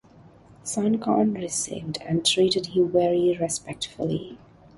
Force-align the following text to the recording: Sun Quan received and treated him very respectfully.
Sun 0.63 0.97
Quan 0.97 1.35
received 1.35 1.99
and 2.01 2.25
treated 2.25 2.65
him 2.65 2.91
very 2.91 3.37
respectfully. 3.39 4.39